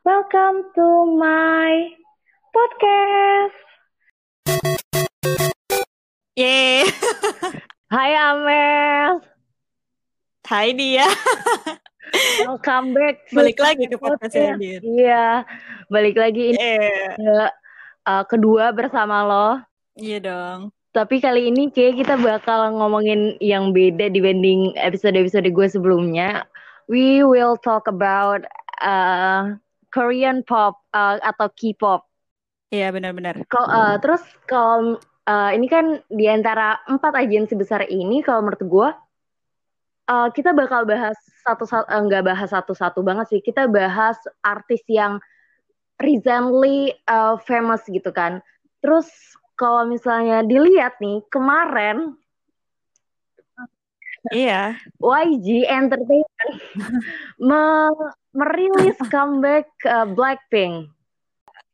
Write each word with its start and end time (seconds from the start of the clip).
Welcome 0.00 0.72
to 0.72 0.88
my 1.20 1.92
podcast. 2.48 3.60
Yeay. 6.32 6.88
Hai 7.92 8.16
Amel. 8.16 9.20
Hai 10.48 10.72
dia. 10.72 11.04
Welcome 12.48 12.96
back. 12.96 13.28
to 13.28 13.36
Balik 13.36 13.60
lagi 13.60 13.84
ke 13.84 14.00
podcast. 14.00 14.32
dia. 14.56 14.80
Iya, 14.80 15.44
balik 15.92 16.16
lagi 16.16 16.56
ini 16.56 16.56
Eh, 16.56 17.20
ke, 17.20 17.36
uh, 18.08 18.24
kedua 18.24 18.72
bersama 18.72 19.28
lo. 19.28 19.60
Iya 19.92 20.24
dong. 20.24 20.72
Tapi 20.96 21.20
kali 21.20 21.52
ini 21.52 21.68
kayak 21.68 22.00
kita 22.00 22.16
bakal 22.16 22.80
ngomongin 22.80 23.36
yang 23.44 23.76
beda 23.76 24.08
dibanding 24.08 24.72
episode-episode 24.80 25.52
gue 25.52 25.66
sebelumnya. 25.68 26.48
We 26.90 27.22
will 27.22 27.54
talk 27.54 27.86
about 27.86 28.42
uh, 28.82 29.54
Korean 29.94 30.42
pop 30.42 30.82
uh, 30.90 31.22
atau 31.22 31.46
K-pop. 31.54 32.02
Iya 32.74 32.90
benar-benar. 32.90 33.46
Kalau 33.46 33.70
uh, 33.70 33.96
terus 34.02 34.22
kalau 34.50 34.98
uh, 35.30 35.50
ini 35.54 35.70
kan 35.70 36.02
di 36.10 36.26
antara 36.26 36.82
empat 36.90 37.14
agensi 37.14 37.54
besar 37.54 37.86
ini, 37.86 38.26
kalau 38.26 38.42
menurut 38.42 38.62
gue, 38.66 38.88
uh, 40.10 40.28
kita 40.34 40.50
bakal 40.50 40.82
bahas 40.82 41.14
satu 41.46 41.62
satu 41.62 41.86
nggak 41.86 42.26
bahas 42.26 42.50
satu-satu 42.50 43.06
banget 43.06 43.38
sih. 43.38 43.40
Kita 43.42 43.70
bahas 43.70 44.18
artis 44.42 44.82
yang 44.90 45.22
recently 46.02 46.90
uh, 47.06 47.38
famous 47.46 47.86
gitu 47.86 48.10
kan. 48.10 48.42
Terus 48.82 49.06
kalau 49.54 49.86
misalnya 49.86 50.42
dilihat 50.42 50.98
nih 50.98 51.22
kemarin 51.30 52.18
Iya. 54.28 54.76
YG 55.00 55.64
Entertainment 55.64 56.28
me- 57.40 58.12
merilis 58.36 58.98
comeback 59.08 59.72
uh, 59.88 60.04
Blackpink. 60.04 60.92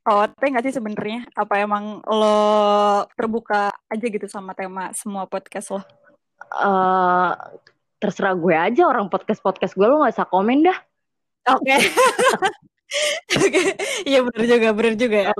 Prote 0.06 0.38
nggak 0.46 0.64
sih 0.70 0.78
sebenarnya? 0.78 1.26
Apa 1.34 1.58
emang 1.58 1.98
lo 2.06 3.02
terbuka 3.18 3.74
aja 3.90 4.06
gitu 4.06 4.30
sama 4.30 4.54
tema 4.54 4.94
semua 4.94 5.26
podcast 5.26 5.74
lo? 5.74 5.82
Eh, 6.46 7.32
terserah 7.98 8.38
gue 8.38 8.54
aja 8.54 8.86
orang 8.86 9.10
podcast 9.10 9.42
podcast 9.42 9.74
gue 9.74 9.82
lo 9.82 9.98
nggak 9.98 10.14
usah 10.14 10.30
komen 10.30 10.62
dah. 10.62 10.78
Oke. 11.50 11.74
Oke. 13.42 13.62
Iya 14.06 14.22
benar 14.22 14.44
juga, 14.46 14.68
benar 14.70 14.94
juga 14.94 15.18
ya. 15.26 15.34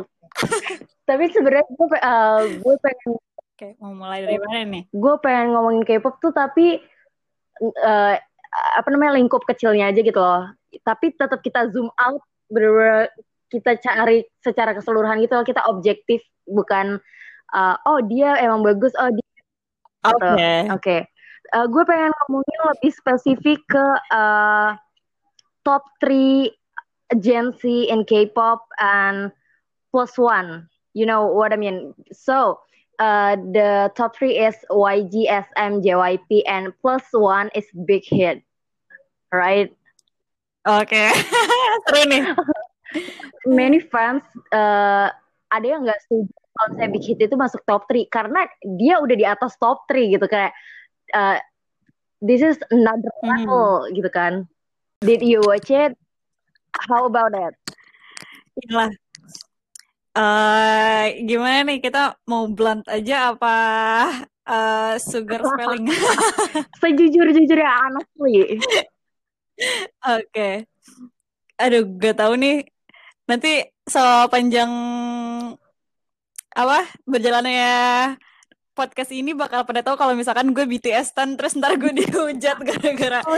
Tapi 1.07 1.25
sebenarnya 1.31 1.67
gue, 1.71 1.87
eh, 1.95 2.43
gue 2.59 2.75
pengen 2.83 3.15
Oke, 3.57 3.73
mau 3.81 3.95
mulai 3.95 4.21
dari 4.21 4.37
mana 4.37 4.69
nih? 4.69 4.83
gue 4.91 5.15
pengen 5.25 5.57
ngomongin 5.57 5.87
K-pop 5.87 6.21
tuh 6.21 6.29
tapi 6.29 6.77
eh, 7.63 8.17
apa 8.77 8.89
namanya 8.89 9.17
lingkup 9.21 9.45
kecilnya 9.45 9.93
aja 9.93 10.01
gitu 10.01 10.19
loh. 10.19 10.53
Tapi 10.83 11.13
tetap 11.17 11.41
kita 11.41 11.73
zoom 11.73 11.89
out, 12.01 12.23
bener 12.53 13.11
kita 13.47 13.79
cari 13.79 14.27
secara 14.43 14.75
keseluruhan 14.75 15.23
gitu 15.23 15.39
loh. 15.39 15.47
Kita 15.47 15.65
objektif 15.71 16.23
bukan 16.47 16.99
eh, 17.55 17.77
oh 17.89 18.01
dia 18.07 18.37
emang 18.41 18.65
bagus, 18.67 18.93
oh 18.97 19.11
dia 19.11 19.27
Oke. 20.07 20.23
Oke. 20.23 20.53
Oke. 20.71 20.97
Eh, 21.55 21.67
gue 21.71 21.83
pengen 21.87 22.11
ngomongin 22.11 22.61
lebih 22.75 22.93
spesifik 22.95 23.61
ke 23.71 23.87
eh, 24.15 24.71
top 25.63 25.83
3 26.03 26.51
agency 27.15 27.87
in 27.91 28.03
K-pop 28.03 28.67
and 28.83 29.31
plus 29.95 30.19
one. 30.19 30.67
You 30.97 31.07
know 31.07 31.29
what 31.29 31.55
I 31.55 31.59
mean? 31.61 31.95
So, 32.11 32.63
uh, 32.99 33.37
the 33.53 33.93
top 33.95 34.17
three 34.17 34.39
is 34.39 34.57
YG, 34.71 35.29
SM, 35.29 35.85
JYP, 35.85 36.43
and 36.47 36.73
plus 36.81 37.05
one 37.13 37.51
is 37.55 37.67
Big 37.87 38.05
Hit. 38.05 38.43
Right? 39.33 39.75
Oke. 40.67 41.13
Seru 41.87 42.03
nih. 42.11 42.25
Many 43.47 43.79
fans 43.79 44.25
uh, 44.51 45.11
ada 45.53 45.67
yang 45.67 45.87
nggak 45.87 46.01
setuju 46.07 46.31
kalau 46.57 46.67
misalnya 46.73 46.91
Big 46.97 47.05
Hit 47.05 47.19
itu 47.21 47.37
masuk 47.37 47.61
top 47.69 47.85
3 47.93 48.09
karena 48.09 48.41
dia 48.81 48.97
udah 48.99 49.17
di 49.17 49.27
atas 49.29 49.55
top 49.61 49.85
3 49.93 50.17
gitu 50.17 50.27
kayak 50.27 50.57
uh, 51.13 51.37
this 52.25 52.41
is 52.41 52.57
another 52.73 53.13
Hmm. 53.21 53.45
level 53.45 53.93
gitu 53.93 54.09
kan. 54.09 54.49
Did 55.05 55.21
you 55.21 55.45
watch 55.45 55.69
it? 55.69 55.93
How 56.89 57.05
about 57.05 57.37
it? 57.37 57.53
Inilah. 58.65 58.91
Eh, 60.17 61.05
gimana 61.29 61.61
nih 61.69 61.79
kita 61.85 62.17
mau 62.25 62.49
blunt 62.49 62.89
aja 62.89 63.37
apa 63.37 63.57
eh, 64.49 64.95
sugar 64.97 65.45
spelling? 65.45 65.93
Sejujur-jujurnya 66.81 67.71
honestly. 67.85 68.57
Oke. 70.01 70.65
Aduh, 71.61 71.85
gak 72.01 72.17
tahu 72.17 72.41
nih. 72.41 72.65
Nanti 73.29 73.61
sepanjang 73.85 74.73
apa 76.57 76.89
berjalannya 77.05 78.17
podcast 78.73 79.13
ini 79.13 79.37
bakal 79.37 79.69
pada 79.69 79.85
tahu 79.85 80.01
kalau 80.01 80.17
misalkan 80.17 80.57
gue 80.57 80.65
BTS 80.65 81.13
stan 81.13 81.37
terus 81.37 81.57
ntar 81.61 81.77
gue 81.77 81.93
dihujat 81.93 82.57
gara-gara 82.69 83.21
Oh 83.29 83.37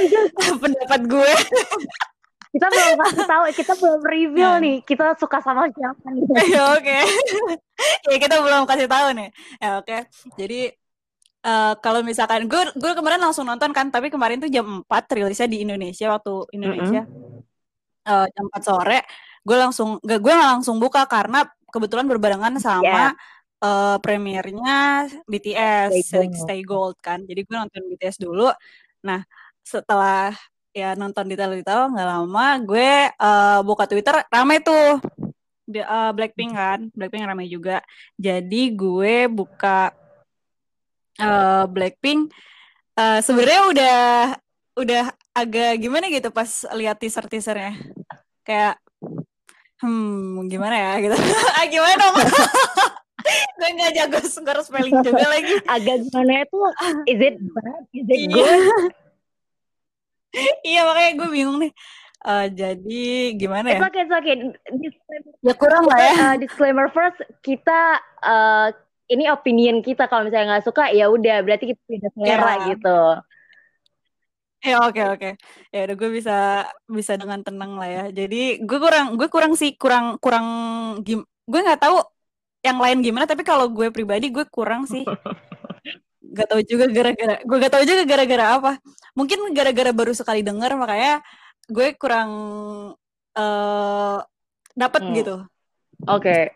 pendapat 0.62 1.00
gue. 1.10 1.32
kita 2.48 2.66
belum 2.69 2.97
kasih 3.04 3.26
tahu, 3.28 3.42
kita 3.53 3.72
belum 3.76 4.00
reveal 4.03 4.53
Nah. 4.56 4.62
nih 4.64 4.76
kita 4.82 5.04
suka 5.20 5.38
sama 5.44 5.69
siapa 5.69 6.06
gitu. 6.16 6.32
Ya 6.56 6.62
oke. 6.75 6.98
ya 8.09 8.16
kita 8.16 8.36
belum 8.41 8.64
kasih 8.64 8.88
tahu 8.88 9.06
nih. 9.14 9.28
Ya 9.60 9.70
oke. 9.78 9.97
Jadi 10.41 10.60
eh, 11.44 11.72
kalau 11.84 12.00
misalkan 12.03 12.48
gue 12.48 12.62
gue 12.75 12.92
kemarin 12.97 13.20
langsung 13.20 13.44
nonton 13.47 13.70
kan, 13.76 13.92
tapi 13.92 14.08
kemarin 14.08 14.41
tuh 14.41 14.50
jam 14.50 14.82
4 14.88 15.16
rilisnya 15.16 15.48
di 15.48 15.62
Indonesia 15.64 16.06
waktu 16.10 16.32
Indonesia. 16.56 17.03
Eh, 18.08 18.26
jam 18.32 18.44
4 18.48 18.62
sore, 18.64 18.98
gue 19.44 19.56
langsung 19.56 20.00
gak 20.00 20.20
gue 20.25 20.32
nggak 20.32 20.50
langsung 20.58 20.76
buka 20.81 21.04
karena 21.04 21.44
kebetulan 21.69 22.08
berbarengan 22.08 22.56
sama 22.56 23.12
eh, 23.60 23.97
premiernya 24.00 25.04
BTS 25.28 25.92
Stay, 26.00 26.26
Gold. 26.32 26.41
Stay 26.41 26.60
Gold 26.64 26.97
kan. 27.04 27.20
Jadi 27.28 27.41
gue 27.44 27.56
nonton 27.56 27.82
BTS 27.92 28.16
dulu. 28.25 28.48
Nah, 29.04 29.20
setelah 29.62 30.32
ya 30.78 30.94
nonton 30.94 31.26
detail-detail 31.26 31.90
nggak 31.90 32.08
lama, 32.08 32.46
gue 32.62 32.90
eh, 33.10 33.60
buka 33.62 33.84
Twitter 33.84 34.22
rame 34.28 34.62
tuh 34.62 35.02
Di- 35.64 35.82
eh, 35.82 36.10
Blackpink 36.14 36.52
kan, 36.54 36.80
Blackpink 36.94 37.24
rame 37.24 37.44
juga. 37.44 37.82
Jadi 38.14 38.72
gue 38.72 39.26
buka 39.26 39.90
eh, 41.18 41.64
Blackpink. 41.66 42.30
eh, 42.94 43.20
Sebenarnya 43.20 43.62
udah 43.66 43.98
udah 44.78 45.04
agak 45.34 45.76
gimana 45.76 46.06
gitu 46.06 46.30
pas 46.30 46.46
lihat 46.72 46.96
teaser-teasernya. 46.96 47.74
Kayak 48.42 48.78
hmm 49.78 50.48
gimana 50.48 50.74
ya 50.74 50.92
gitu. 51.00 51.14
ah 51.58 51.66
gimana 51.66 51.94
dong? 51.96 52.16
gue 53.58 53.68
nggak 53.68 53.92
jago 53.92 54.18
skor 54.24 54.58
spelling 54.62 55.02
juga 55.02 55.26
lagi. 55.26 55.54
Agak 55.66 56.06
gimana 56.06 56.42
itu? 56.42 56.58
Is 57.04 57.20
it 57.20 57.36
bad? 57.52 57.82
Is 57.92 58.06
it 58.06 58.18
Iya. 58.24 58.30
good? 58.32 58.94
Iya 60.62 60.84
makanya 60.84 61.12
gue 61.16 61.28
bingung 61.30 61.58
nih. 61.58 61.72
Eh, 62.18 62.46
jadi 62.50 63.02
gimana 63.38 63.66
ya? 63.70 63.78
It's 63.78 63.86
okay, 63.86 64.02
it's 64.02 64.14
okay. 64.14 64.34
Disclaimer, 64.74 65.32
Ya 65.40 65.54
kurang 65.54 65.84
lah 65.86 65.98
ya. 65.98 66.12
uh, 66.12 66.34
disclaimer 66.34 66.86
first, 66.90 67.18
kita 67.40 67.96
uh, 68.20 68.68
ini 69.06 69.30
opinion 69.30 69.80
kita 69.80 70.04
kalau 70.04 70.26
misalnya 70.26 70.58
nggak 70.58 70.66
suka 70.66 70.90
ya 70.90 71.06
udah 71.08 71.40
berarti 71.40 71.72
kita 71.72 71.80
beda 71.86 72.08
selera 72.12 72.34
Ya. 72.36 72.66
gitu. 72.74 72.98
Ya 74.58 74.76
oke 74.82 75.02
oke. 75.14 75.30
Ya 75.70 75.80
udah 75.86 75.94
gue 75.94 76.10
bisa 76.10 76.36
bisa 76.90 77.14
dengan 77.14 77.40
tenang 77.40 77.78
lah 77.78 77.86
ya. 77.88 78.04
Jadi 78.10 78.58
gue 78.60 78.78
kurang 78.82 79.14
gue 79.14 79.30
kurang 79.30 79.54
sih 79.54 79.78
kurang 79.78 80.18
kurang 80.18 80.46
gim 81.06 81.22
gue 81.22 81.60
nggak 81.62 81.78
tahu 81.80 82.02
yang 82.60 82.82
lain 82.82 82.98
gimana 82.98 83.24
tapi 83.24 83.46
kalau 83.46 83.70
gue 83.70 83.94
pribadi 83.94 84.28
gue 84.28 84.42
kurang 84.50 84.84
sih. 84.84 85.06
Gak 86.38 86.49
tahu 86.49 86.62
juga 86.62 86.87
gara-gara 86.87 87.34
gue 87.43 87.56
gak 87.59 87.72
tahu 87.75 87.82
juga 87.82 88.03
gara-gara 88.06 88.44
apa. 88.54 88.72
Mungkin 89.12 89.38
gara-gara 89.50 89.91
baru 89.91 90.15
sekali 90.15 90.47
denger 90.47 90.78
makanya 90.78 91.19
gue 91.67 91.99
kurang 91.99 92.31
eh 93.35 94.19
dapat 94.73 95.02
Hmm. 95.02 95.14
gitu. 95.19 95.37
Oke. 96.06 96.55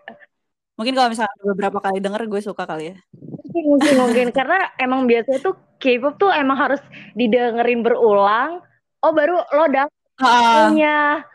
Mungkin 0.79 0.95
kalau 0.95 1.11
misalnya 1.11 1.35
beberapa 1.43 1.79
kali 1.79 1.99
denger 1.99 2.23
gue 2.27 2.41
suka 2.41 2.63
kali 2.65 2.95
ya. 2.95 2.97
Mungkin, 3.13 3.65
mungkin, 3.69 3.95
mungkin. 3.99 4.27
Karena 4.39 4.71
emang 4.79 5.05
biasanya 5.05 5.43
tuh 5.43 5.55
K-pop 5.77 6.15
tuh 6.17 6.31
emang 6.31 6.55
harus 6.57 6.79
didengerin 7.13 7.83
berulang. 7.83 8.63
Oh 9.03 9.11
baru 9.11 9.43
lo 9.51 9.67
dapet 9.67 9.91
Ah, 10.23 10.71
punya. 10.71 11.27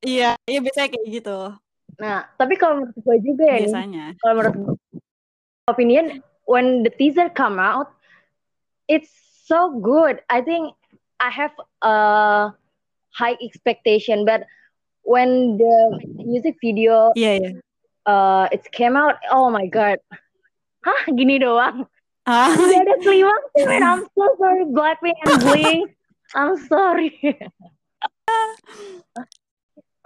iya, 0.00 0.32
iya 0.48 0.58
biasanya 0.58 0.88
kayak 0.88 1.06
gitu 1.12 1.38
Nah, 2.00 2.24
tapi 2.34 2.56
kalau 2.56 2.80
menurut 2.80 2.96
gue 2.96 3.16
juga 3.20 3.44
ya 3.44 3.58
biasanya. 3.60 4.16
kalau 4.16 4.32
menurut 4.40 4.56
gue, 4.56 4.74
opinion, 5.68 6.06
when 6.50 6.82
the 6.82 6.90
teaser 6.90 7.30
come 7.30 7.62
out, 7.62 7.94
it's 8.90 9.14
so 9.46 9.78
good. 9.78 10.18
I 10.28 10.42
think 10.42 10.74
I 11.22 11.30
have 11.30 11.54
a 11.82 12.50
high 13.14 13.36
expectation, 13.38 14.26
but 14.26 14.42
when 15.06 15.58
the 15.62 15.74
music 16.18 16.58
video 16.58 17.14
Iya 17.14 17.32
iya. 17.38 17.50
uh, 18.10 18.50
it 18.50 18.66
came 18.74 18.98
out, 18.98 19.22
oh 19.30 19.46
my 19.46 19.70
god, 19.70 20.02
hah 20.82 21.02
gini 21.14 21.38
doang. 21.38 21.86
Ah, 22.26 22.50
Gak 22.58 22.82
ada 22.82 22.94
man. 23.70 23.82
I'm 23.86 24.02
so 24.10 24.26
sorry 24.42 24.66
Blackpink 24.74 25.18
and 25.22 25.38
Blink. 25.46 25.94
I'm 26.38 26.58
sorry. 26.66 27.14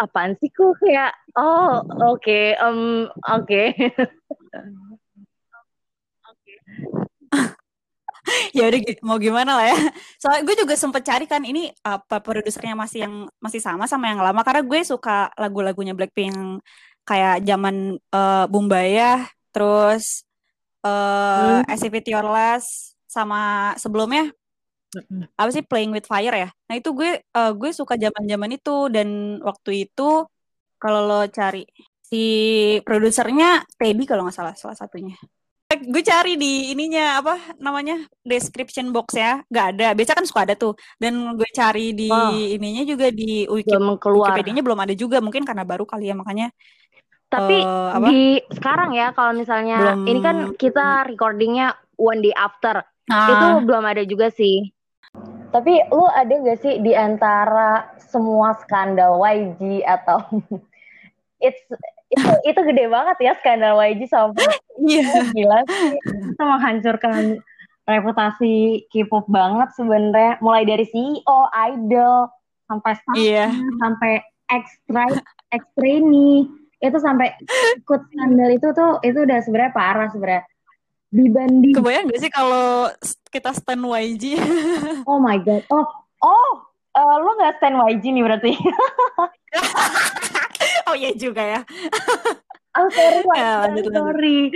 Apaan 0.02 0.35
sih 0.43 0.50
kok 0.50 0.75
kayak 0.82 1.14
oh 1.38 1.81
oke 2.05 2.20
okay, 2.20 2.52
um 2.61 3.08
oke. 3.32 3.49
Okay. 3.49 3.94
ya 8.56 8.64
udah 8.70 8.80
mau 9.04 9.18
gimana 9.20 9.58
lah 9.58 9.66
ya. 9.72 9.78
Soalnya 10.20 10.42
gue 10.48 10.56
juga 10.64 10.74
sempet 10.78 11.02
cari 11.04 11.26
kan 11.28 11.42
ini 11.44 11.68
apa 11.84 12.20
produsernya 12.20 12.74
masih 12.76 13.06
yang 13.06 13.14
masih 13.40 13.60
sama 13.60 13.84
sama 13.84 14.08
yang 14.10 14.20
lama 14.22 14.40
karena 14.46 14.62
gue 14.64 14.80
suka 14.84 15.30
lagu-lagunya 15.36 15.92
Blackpink 15.92 16.62
kayak 17.04 17.44
zaman 17.44 18.00
uh, 18.14 18.48
Bumbaya 18.48 19.28
terus 19.52 20.24
uh, 20.82 21.60
hmm. 21.60 21.70
Activity 21.70 22.10
Your 22.16 22.26
Last 22.26 22.96
sama 23.06 23.72
sebelumnya 23.78 24.32
apa 25.34 25.50
sih 25.50 25.66
Playing 25.66 25.92
with 25.94 26.06
Fire 26.06 26.34
ya. 26.34 26.48
Nah 26.70 26.74
itu 26.78 26.94
gue 26.94 27.18
uh, 27.34 27.52
gue 27.54 27.70
suka 27.74 27.98
zaman-zaman 27.98 28.50
itu 28.54 28.76
dan 28.94 29.38
waktu 29.42 29.90
itu 29.90 30.26
kalau 30.78 31.00
lo 31.08 31.20
cari 31.30 31.66
si 32.04 32.22
produsernya 32.86 33.64
Teddy 33.74 34.04
kalau 34.06 34.26
nggak 34.26 34.36
salah 34.36 34.54
salah 34.54 34.76
satunya. 34.78 35.18
Gue 35.88 36.02
cari 36.02 36.34
di 36.40 36.72
ininya 36.72 37.20
apa 37.20 37.34
namanya 37.60 38.00
description 38.25 38.90
box 38.90 39.16
ya 39.16 39.40
nggak 39.48 39.66
ada. 39.76 39.88
Biasa 39.92 40.12
kan 40.16 40.26
suka 40.26 40.40
ada 40.48 40.54
tuh. 40.56 40.75
Dan 40.96 41.36
gue 41.36 41.48
cari 41.52 41.92
di 41.92 42.08
oh. 42.08 42.32
ininya 42.32 42.84
juga 42.84 43.12
di 43.12 43.44
Wiki, 43.44 43.76
Wikipedia-nya 43.76 44.64
belum 44.64 44.81
ada 44.81 44.94
juga 44.96 45.20
mungkin 45.20 45.44
karena 45.44 45.62
baru 45.62 45.84
kali 45.84 46.10
ya 46.10 46.14
makanya. 46.16 46.48
Tapi 47.28 47.56
uh, 47.66 47.98
di 48.06 48.38
sekarang 48.54 48.94
ya 48.94 49.10
kalau 49.10 49.34
misalnya 49.34 49.78
belum... 49.98 50.06
ini 50.06 50.20
kan 50.22 50.36
kita 50.54 51.08
recordingnya 51.10 51.75
one 51.98 52.22
day 52.22 52.34
after. 52.34 52.82
Ah. 53.10 53.28
Itu 53.31 53.46
belum 53.66 53.84
ada 53.84 54.02
juga 54.06 54.31
sih. 54.31 54.70
Tapi 55.54 55.86
lu 55.94 56.06
ada 56.10 56.34
gak 56.34 56.58
sih 56.66 56.82
di 56.82 56.90
antara 56.98 57.94
semua 58.10 58.58
skandal 58.58 59.22
YG 59.22 59.86
atau 59.86 60.19
it's 61.46 61.62
itu 62.14 62.31
itu 62.46 62.61
gede 62.62 62.84
banget 62.87 63.16
ya 63.20 63.32
skandal 63.43 63.76
YG 63.82 64.06
sampai 64.06 64.46
yeah. 64.87 65.26
gila 65.34 65.61
sih. 65.66 65.99
Itu 66.34 66.43
menghancurkan 66.43 67.43
reputasi 67.84 68.87
K-pop 68.88 69.26
banget 69.28 69.75
sebenarnya. 69.75 70.38
Mulai 70.40 70.64
dari 70.64 70.87
CEO, 70.88 71.38
idol 71.75 72.31
sampai 72.70 72.93
staff, 72.96 73.19
yeah. 73.19 73.50
sampai 73.82 74.22
extra 74.49 75.05
extra 75.52 75.88
ini 75.88 76.49
itu 76.84 76.99
sampai 77.00 77.32
ikut 77.81 78.00
skandal 78.12 78.50
itu 78.52 78.69
tuh 78.76 79.00
itu 79.00 79.19
udah 79.25 79.38
sebenarnya 79.43 79.72
parah 79.72 80.08
sebenarnya. 80.12 80.44
Dibanding 81.14 81.78
kebayang 81.78 82.10
gak 82.10 82.20
sih 82.26 82.32
kalau 82.32 82.90
kita 83.31 83.55
stand 83.55 83.87
YG 83.87 84.34
oh 85.06 85.22
my 85.22 85.38
god. 85.40 85.62
Oh 85.70 85.87
oh 86.20 86.50
uh, 86.94 87.17
lo 87.22 87.38
gak 87.38 87.62
stand 87.62 87.78
YG 87.78 88.05
nih 88.10 88.25
berarti 88.26 88.52
oh 90.94 90.96
iya 90.96 91.11
juga 91.19 91.43
ya. 91.43 91.61
Oh 92.75 92.91
sorry 92.91 93.23
ya, 93.38 93.70
lanjut, 93.70 93.87
sorry. 93.87 94.50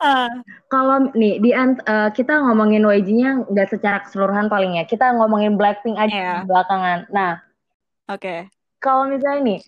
Uh. 0.00 0.32
kalau 0.72 1.12
nih 1.12 1.36
di 1.36 1.52
uh, 1.52 2.08
kita 2.16 2.48
ngomongin 2.48 2.80
YG-nya 2.80 3.44
nggak 3.44 3.76
secara 3.76 4.00
keseluruhan 4.00 4.48
paling 4.48 4.80
ya. 4.80 4.88
Kita 4.88 5.12
ngomongin 5.12 5.60
Blackpink 5.60 6.00
aja 6.00 6.08
yeah. 6.08 6.40
belakangan. 6.48 7.04
Nah 7.12 7.44
oke. 8.08 8.24
okay. 8.24 8.48
kalau 8.80 9.04
misalnya 9.04 9.52
nih 9.52 9.60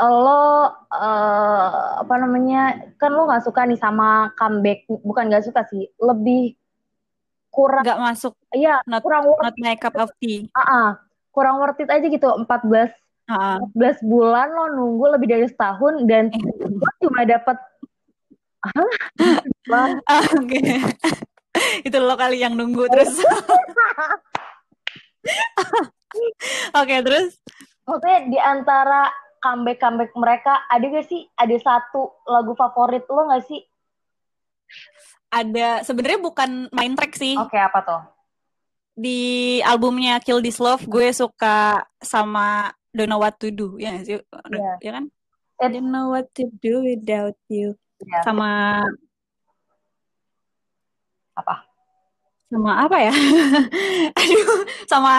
lo 0.00 0.72
uh, 0.88 2.00
apa 2.00 2.14
namanya 2.16 2.88
kan 2.96 3.12
lo 3.12 3.28
nggak 3.28 3.44
suka 3.44 3.68
nih 3.68 3.76
sama 3.76 4.32
comeback 4.40 4.88
bukan 4.88 5.28
nggak 5.28 5.44
suka 5.44 5.68
sih 5.68 5.84
lebih 6.00 6.56
kurang 7.52 7.84
nggak 7.84 8.00
masuk. 8.00 8.32
Iya 8.56 8.80
kurang 9.04 9.28
worth 9.28 9.52
not 9.52 9.56
my 9.60 9.76
cup 9.76 10.00
of 10.00 10.08
tea. 10.16 10.48
Uh 10.56 10.64
-uh, 10.64 10.88
kurang 11.28 11.60
worth 11.60 11.76
it 11.76 11.92
aja 11.92 12.08
gitu 12.08 12.24
14 12.24 13.03
uh. 13.30 13.58
14 13.76 14.04
bulan 14.04 14.48
lo 14.52 14.64
nunggu 14.74 15.04
lebih 15.18 15.28
dari 15.30 15.46
setahun 15.48 16.04
dan 16.08 16.28
lo 16.60 16.90
cuma 17.00 17.24
dapat 17.24 17.56
ah, 20.08 20.24
oke. 20.40 20.60
Itu 21.86 21.96
lo 22.00 22.14
kali 22.16 22.40
yang 22.42 22.56
nunggu 22.56 22.88
terus. 22.90 23.20
Oke 26.74 26.94
okay, 26.94 26.98
terus? 27.02 27.34
Oke, 27.88 28.12
di 28.30 28.38
antara 28.38 29.10
comeback 29.42 29.82
comeback 29.82 30.12
mereka 30.16 30.52
ada 30.70 30.84
gak 30.84 31.06
sih? 31.10 31.26
Ada 31.36 31.56
satu 31.60 32.24
lagu 32.28 32.54
favorit 32.56 33.04
lo 33.10 33.28
gak 33.28 33.44
sih? 33.44 33.60
Ada 35.34 35.82
sebenarnya 35.82 36.20
bukan 36.22 36.70
main 36.70 36.94
track 36.94 37.18
sih. 37.18 37.34
Oke 37.36 37.58
okay, 37.58 37.62
apa 37.62 37.78
tuh? 37.82 38.02
Di 38.94 39.58
albumnya 39.66 40.22
Kill 40.22 40.38
This 40.38 40.62
Love 40.62 40.86
gue 40.86 41.10
suka 41.10 41.82
sama 41.98 42.70
Don't 42.94 43.10
Know 43.10 43.20
What 43.20 43.36
to 43.42 43.50
Do 43.50 43.76
ya 43.76 43.98
sih 44.06 44.22
yeah. 44.22 44.76
ya 44.80 44.90
kan 44.94 45.04
I 45.58 45.70
don't 45.70 45.90
know 45.90 46.10
what 46.10 46.30
to 46.34 46.50
do 46.62 46.82
without 46.82 47.38
you 47.46 47.78
yeah. 48.02 48.22
sama 48.26 48.82
apa 51.34 51.66
sama 52.50 52.86
apa 52.86 52.96
ya 53.02 53.14
aduh 54.18 54.46
sama 54.86 55.14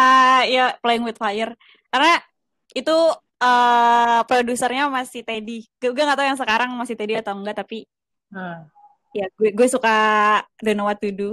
ya 0.48 0.76
Playing 0.80 1.04
with 1.04 1.20
Fire 1.20 1.56
karena 1.92 2.20
itu 2.76 2.96
uh, 3.40 4.20
produsernya 4.28 4.92
masih 4.92 5.24
Teddy. 5.24 5.66
Gue 5.80 5.92
gak 5.96 6.18
tahu 6.18 6.28
yang 6.28 6.40
sekarang 6.40 6.70
masih 6.76 6.96
Teddy 6.96 7.16
atau 7.18 7.36
enggak, 7.36 7.64
tapi 7.66 7.88
hmm. 8.32 8.68
ya 9.16 9.26
gue 9.36 9.50
gue 9.56 9.68
suka 9.68 9.96
Don't 10.60 10.78
Know 10.78 10.88
What 10.88 11.00
to 11.02 11.10
Do. 11.12 11.32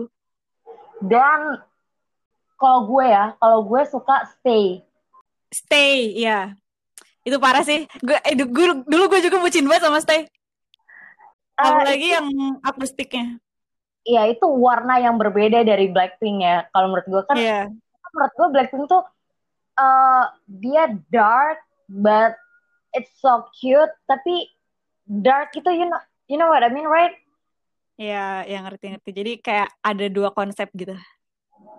Dan 1.02 1.58
kalau 2.58 2.86
gue 2.86 3.06
ya, 3.10 3.34
kalau 3.42 3.66
gue 3.66 3.82
suka 3.90 4.22
Stay. 4.38 4.86
Stay, 5.52 6.16
ya. 6.16 6.56
Itu 7.22 7.36
parah 7.36 7.62
sih. 7.62 7.84
Gue, 8.00 8.16
eh, 8.24 8.34
dulu 8.34 9.04
gue 9.12 9.20
juga 9.20 9.36
bucin 9.38 9.68
banget 9.68 9.86
sama 9.86 10.00
Stay. 10.00 10.24
Uh, 11.60 11.68
Apalagi 11.68 12.08
itu, 12.08 12.16
yang 12.16 12.26
akustiknya. 12.64 13.26
Iya, 14.02 14.32
itu 14.32 14.48
warna 14.48 14.98
yang 14.98 15.20
berbeda 15.20 15.62
dari 15.62 15.92
Blackpink 15.92 16.42
ya. 16.42 16.66
Kalau 16.72 16.90
menurut 16.90 17.06
gue 17.06 17.22
kan, 17.28 17.36
yeah. 17.38 17.64
menurut 18.16 18.32
gue 18.34 18.48
Blackpink 18.50 18.84
tuh 18.90 19.04
uh, 19.78 20.24
dia 20.48 20.90
dark, 21.12 21.62
but 21.86 22.34
it's 22.96 23.12
so 23.18 23.48
cute 23.56 23.92
tapi 24.04 24.52
dark 25.08 25.52
itu 25.56 25.68
you 25.72 25.88
know 25.88 26.00
you 26.28 26.36
know 26.36 26.48
what 26.48 26.62
I 26.62 26.70
mean 26.70 26.86
right 26.86 27.16
Iya, 28.00 28.48
yang 28.48 28.64
ngerti-ngerti. 28.66 29.10
Jadi 29.12 29.32
kayak 29.44 29.68
ada 29.84 30.06
dua 30.08 30.32
konsep 30.32 30.64
gitu. 30.72 30.96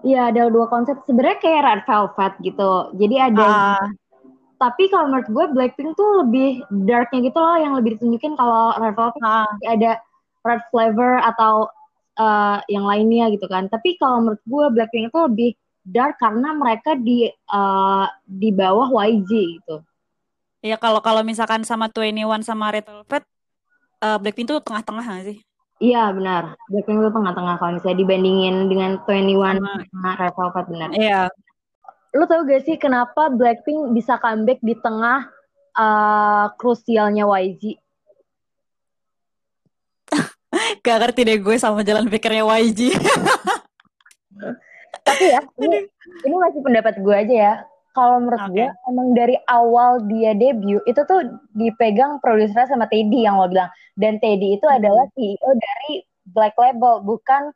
Iya, 0.03 0.35
ada 0.35 0.51
dua 0.51 0.67
konsep. 0.67 0.99
Sebenarnya 1.07 1.39
kayak 1.39 1.61
red 1.63 1.81
velvet 1.87 2.33
gitu. 2.43 2.71
Jadi 2.99 3.15
ada 3.15 3.79
uh. 3.79 3.87
tapi 4.59 4.87
kalau 4.87 5.11
menurut 5.11 5.27
gue 5.27 5.45
Blackpink 5.55 5.95
tuh 5.95 6.23
lebih 6.23 6.63
darknya 6.87 7.19
gitu 7.27 7.39
loh 7.39 7.57
yang 7.59 7.73
lebih 7.75 7.99
ditunjukin 7.99 8.35
kalau 8.39 8.75
red 8.79 8.95
velvet 8.95 9.23
uh. 9.23 9.47
ada 9.63 9.99
red 10.43 10.61
flavor 10.71 11.19
atau 11.23 11.71
uh, 12.19 12.59
yang 12.67 12.83
lainnya 12.83 13.31
gitu 13.31 13.47
kan. 13.47 13.71
Tapi 13.71 13.95
kalau 13.95 14.27
menurut 14.27 14.43
gue 14.43 14.65
Blackpink 14.75 15.07
itu 15.07 15.19
lebih 15.23 15.49
dark 15.83 16.19
karena 16.19 16.55
mereka 16.55 16.95
di 16.95 17.27
uh, 17.51 18.07
di 18.27 18.49
bawah 18.51 18.91
YG 19.07 19.31
gitu. 19.59 19.83
Ya 20.63 20.79
kalau 20.79 21.03
kalau 21.03 21.27
misalkan 21.27 21.67
sama 21.67 21.91
Twenty 21.91 22.23
One 22.23 22.43
sama 22.43 22.71
Red 22.71 22.87
Velvet, 22.87 23.23
uh, 23.99 24.15
Blackpink 24.19 24.47
tuh 24.47 24.59
tengah-tengah 24.63 25.03
gak 25.03 25.25
sih? 25.27 25.39
Iya 25.83 26.15
benar, 26.15 26.55
Blackpink 26.71 27.03
tuh 27.03 27.11
tengah-tengah 27.11 27.59
kalau 27.59 27.75
misalnya 27.75 27.99
dibandingin 27.99 28.71
dengan 28.71 29.03
Twenty 29.03 29.35
One 29.35 29.59
sama 29.59 30.15
Red 30.15 30.31
Velvet 30.39 30.65
benar. 30.71 30.89
Iya. 30.95 31.19
Lu 32.15 32.23
tau 32.23 32.47
gak 32.47 32.63
sih 32.63 32.79
kenapa 32.79 33.27
Blackpink 33.27 33.91
bisa 33.91 34.15
comeback 34.15 34.63
di 34.63 34.79
tengah 34.79 35.27
uh, 35.75 36.55
krusialnya 36.55 37.27
YG? 37.27 37.75
gak 40.87 40.97
ngerti 41.03 41.21
deh 41.27 41.37
gue 41.43 41.55
sama 41.59 41.83
jalan 41.83 42.07
pikirnya 42.07 42.47
YG. 42.47 42.95
Tapi 45.03 45.23
ya, 45.35 45.43
ini, 45.59 45.83
ini 46.23 46.35
masih 46.39 46.63
pendapat 46.63 46.95
gue 47.03 47.11
aja 47.11 47.35
ya 47.35 47.53
kalau 47.93 48.17
menurut 48.25 48.41
okay. 48.49 48.67
gue 48.67 48.69
emang 48.89 49.07
dari 49.13 49.37
awal 49.47 50.01
dia 50.09 50.33
debut 50.33 50.81
itu 50.89 51.01
tuh 51.05 51.21
dipegang 51.53 52.17
produsernya 52.19 52.65
sama 52.65 52.89
Teddy 52.89 53.23
yang 53.23 53.37
lo 53.37 53.45
bilang 53.47 53.69
dan 53.95 54.17
Teddy 54.17 54.57
itu 54.57 54.65
hmm. 54.65 54.77
adalah 54.81 55.05
CEO 55.13 55.49
dari 55.53 56.01
Black 56.33 56.57
Label 56.57 57.05
bukan 57.05 57.53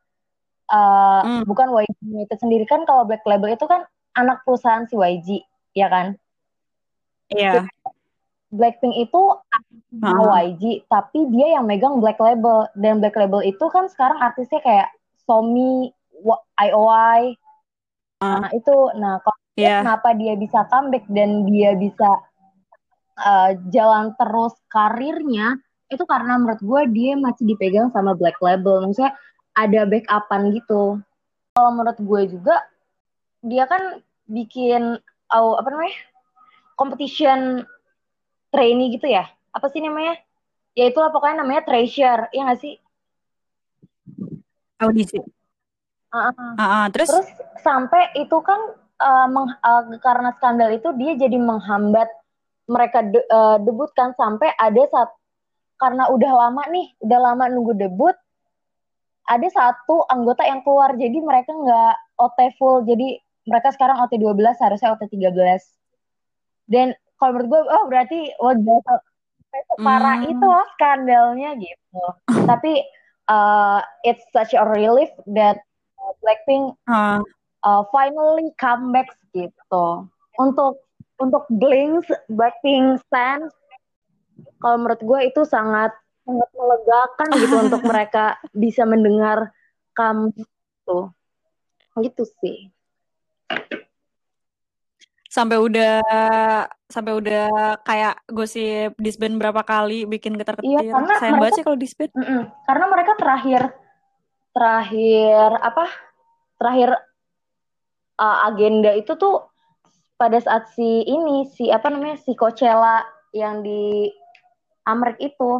uh, 0.69 1.21
hmm. 1.25 1.43
bukan 1.49 1.67
YG 1.73 2.29
itu 2.29 2.35
sendiri 2.37 2.65
kan 2.69 2.85
kalau 2.85 3.03
Black 3.03 3.25
Label 3.25 3.57
itu 3.57 3.65
kan 3.65 3.83
anak 4.13 4.45
perusahaan 4.45 4.85
si 4.85 4.93
YG 4.93 5.41
ya 5.73 5.89
kan 5.89 6.13
iya 7.33 7.65
yeah. 7.65 7.65
Blackpink 8.47 8.95
itu 8.95 9.21
uh. 10.05 10.25
YG 10.39 10.87
tapi 10.87 11.27
dia 11.33 11.59
yang 11.59 11.67
megang 11.67 11.99
Black 11.99 12.21
Label 12.21 12.69
dan 12.77 13.03
Black 13.03 13.17
Label 13.17 13.43
itu 13.43 13.65
kan 13.73 13.89
sekarang 13.91 14.21
artisnya 14.21 14.61
kayak 14.63 14.93
Somi 15.25 15.91
IOI 16.61 17.35
uh. 18.21 18.45
nah 18.45 18.49
itu 18.53 18.75
nah 18.95 19.17
kalau 19.25 19.46
yeah. 19.57 19.81
kenapa 19.81 20.13
dia 20.13 20.37
bisa 20.37 20.63
comeback 20.69 21.03
dan 21.09 21.43
dia 21.49 21.73
bisa 21.73 22.09
uh, 23.17 23.51
jalan 23.73 24.13
terus 24.15 24.53
karirnya 24.69 25.57
itu 25.87 26.03
karena 26.03 26.35
menurut 26.35 26.59
gue 26.59 26.81
dia 26.91 27.15
masih 27.15 27.43
dipegang 27.47 27.87
sama 27.95 28.11
Black 28.13 28.37
Label. 28.43 28.83
Maksudnya 28.83 29.15
ada 29.55 29.81
backupan 29.87 30.51
gitu. 30.53 30.99
Kalau 31.55 31.69
menurut 31.73 31.97
gue 31.97 32.21
juga 32.37 32.55
dia 33.41 33.63
kan 33.65 34.03
bikin 34.27 34.99
oh, 35.31 35.55
apa 35.55 35.67
namanya 35.71 35.95
competition 36.75 37.63
trainee 38.51 38.99
gitu 38.99 39.07
ya? 39.07 39.25
Apa 39.55 39.71
sih 39.71 39.79
namanya? 39.79 40.19
Ya 40.77 40.91
itulah 40.91 41.09
pokoknya 41.09 41.41
namanya 41.41 41.65
treasure 41.65 42.29
ya 42.35 42.45
nggak 42.45 42.61
sih? 42.61 42.75
Audisi. 44.77 45.17
Uh, 46.13 46.29
uh, 46.29 46.61
uh, 46.61 46.85
terus? 46.93 47.09
Terus 47.09 47.29
sampai 47.63 48.13
itu 48.13 48.37
kan 48.45 48.77
uh, 49.01 49.27
meng, 49.29 49.47
uh, 49.61 49.83
karena 50.01 50.29
skandal 50.37 50.69
itu 50.73 50.89
dia 50.97 51.13
jadi 51.17 51.37
menghambat 51.37 52.09
mereka 52.67 52.99
de, 53.05 53.23
uh, 53.31 53.57
debut 53.63 53.89
kan 53.95 54.11
sampai 54.17 54.51
ada 54.59 54.83
saat 54.91 55.11
karena 55.77 56.09
udah 56.09 56.31
lama 56.33 56.63
nih 56.73 56.87
udah 57.05 57.19
lama 57.21 57.45
nunggu 57.47 57.77
debut 57.77 58.17
ada 59.27 59.47
satu 59.51 60.07
anggota 60.07 60.47
yang 60.47 60.63
keluar. 60.63 60.95
Jadi 60.95 61.19
mereka 61.19 61.51
nggak 61.51 61.95
OT 62.15 62.39
full. 62.55 62.87
Jadi 62.87 63.19
mereka 63.43 63.75
sekarang 63.75 63.99
OT 64.03 64.15
12 64.19 64.39
harusnya 64.63 64.95
OT 64.95 65.03
13 65.11 65.77
dan 66.67 66.91
kalau 67.17 67.31
menurut 67.33 67.47
gue 67.49 67.61
oh 67.71 67.85
berarti 67.87 68.19
oh 68.43 68.53
jasa 68.53 68.93
separah 69.73 70.21
hmm. 70.21 70.31
itu 70.35 70.45
loh 70.45 70.67
skandalnya 70.75 71.49
gitu. 71.57 72.03
Tapi 72.45 72.83
uh, 73.31 73.79
it's 74.03 74.23
such 74.35 74.53
a 74.53 74.63
relief 74.67 75.09
that 75.31 75.63
Blackpink 76.21 76.75
uh. 76.91 77.23
Uh, 77.65 77.83
finally 77.89 78.53
comeback 78.61 79.09
gitu 79.33 80.05
untuk 80.37 80.81
untuk 81.17 81.43
Blinks 81.49 82.05
Blackpink 82.29 83.01
fans 83.09 83.49
kalau 84.61 84.77
menurut 84.85 85.01
gue 85.01 85.19
itu 85.33 85.41
sangat 85.43 85.89
sangat 86.21 86.49
melegakan 86.53 87.29
gitu 87.41 87.55
untuk 87.65 87.81
mereka 87.81 88.37
bisa 88.53 88.85
mendengar 88.85 89.49
kamu 89.97 90.29
tuh 90.85 91.09
gitu 91.97 92.23
sih 92.39 92.69
sampai 95.27 95.57
udah 95.59 96.01
sampai 96.87 97.13
udah 97.13 97.77
kayak 97.83 98.15
gosip 98.31 98.95
disband 98.97 99.37
berapa 99.37 99.61
kali 99.61 100.07
bikin 100.07 100.39
getar 100.39 100.55
ketir. 100.55 100.81
Iya, 100.81 100.97
karena 100.97 101.13
Sayang 101.19 101.37
banget 101.37 101.53
sih 101.59 101.65
kalau 101.67 101.77
disband. 101.77 102.11
Mm 102.15 102.25
-mm, 102.25 102.41
karena 102.65 102.85
mereka 102.89 103.11
terakhir 103.19 103.61
terakhir 104.55 105.49
apa? 105.61 105.85
Terakhir 106.57 106.89
uh, 108.19 108.37
agenda 108.49 108.93
itu 108.93 109.13
tuh 109.15 109.47
pada 110.17 110.41
saat 110.41 110.73
si 110.73 111.05
ini 111.05 111.45
si 111.53 111.69
apa 111.69 111.93
namanya 111.93 112.17
si 112.17 112.33
Coachella 112.33 113.05
yang 113.31 113.61
di 113.61 114.09
Amerika 114.89 115.21
itu. 115.21 115.51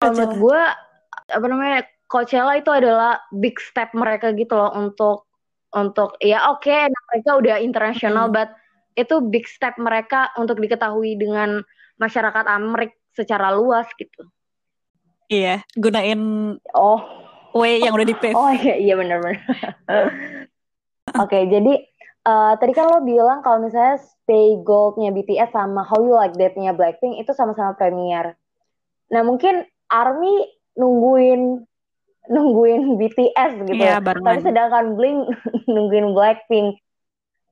Menurut 0.00 0.32
gue 0.38 0.60
apa 1.26 1.46
namanya 1.50 1.80
Coachella 2.06 2.54
itu 2.54 2.70
adalah 2.70 3.18
big 3.34 3.58
step 3.58 3.90
mereka 3.90 4.30
gitu 4.30 4.54
loh 4.54 4.70
untuk 4.78 5.26
untuk 5.74 6.14
ya 6.22 6.46
oke 6.54 6.62
okay, 6.62 6.86
mereka 6.86 7.30
udah 7.36 7.56
internasional 7.58 8.30
hmm. 8.30 8.34
but 8.36 8.48
itu 8.96 9.18
big 9.28 9.44
step 9.50 9.74
mereka 9.76 10.30
untuk 10.38 10.56
diketahui 10.62 11.18
dengan 11.18 11.60
masyarakat 12.00 12.46
Amerik 12.48 12.96
secara 13.12 13.52
luas 13.52 13.84
gitu. 13.98 14.24
Iya, 15.26 15.66
gunain 15.74 16.54
oh 16.72 17.00
way 17.56 17.82
yang 17.82 17.92
udah 17.92 18.06
di 18.06 18.16
pave. 18.16 18.36
Oh 18.36 18.52
iya 18.52 18.78
iya 18.78 18.94
benar-benar. 18.94 19.42
Oke, 19.90 20.46
okay, 21.24 21.48
jadi 21.48 21.74
uh, 22.26 22.52
tadi 22.60 22.72
kan 22.74 22.90
lo 22.90 23.00
bilang 23.06 23.40
kalau 23.40 23.62
misalnya 23.62 24.02
Stay 24.02 24.58
Gold-nya 24.60 25.14
BTS 25.14 25.54
sama 25.54 25.86
How 25.86 26.02
You 26.02 26.18
Like 26.18 26.34
That-nya 26.34 26.74
Blackpink 26.74 27.22
itu 27.22 27.30
sama-sama 27.32 27.78
premier. 27.78 28.34
Nah, 29.08 29.22
mungkin 29.22 29.62
ARMY 29.86 30.50
nungguin 30.74 31.62
nungguin 32.26 32.98
BTS 32.98 33.50
gitu. 33.62 33.78
Iya, 33.78 34.02
Tapi 34.02 34.42
sedangkan 34.42 34.98
Blink 34.98 35.30
nungguin 35.72 36.10
Blackpink. 36.10 36.82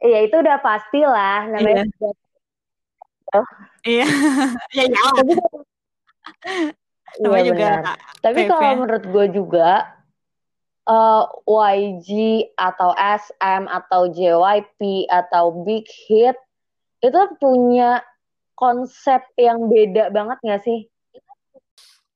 Iya 0.02 0.26
itu 0.26 0.36
udah 0.36 0.58
pasti 0.60 1.00
lah 1.00 1.46
namanya. 1.48 1.86
Iya. 1.86 2.10
Iya. 3.86 4.06
iya. 4.76 4.84
Tapi, 7.14 7.30
iya 7.30 7.40
juga. 7.46 7.70
Tapi 8.18 8.40
kalau 8.50 8.70
menurut 8.82 9.04
gue 9.06 9.26
juga 9.30 9.94
uh, 10.88 11.24
eh, 11.24 11.80
YG 11.80 12.08
atau 12.56 12.92
SM 12.96 13.68
atau 13.68 14.08
JYP 14.12 15.08
atau 15.08 15.64
Big 15.64 15.88
Hit 16.08 16.36
itu 17.04 17.20
punya 17.40 18.00
konsep 18.56 19.20
yang 19.36 19.68
beda 19.68 20.08
banget 20.08 20.38
gak 20.44 20.62
sih? 20.64 20.88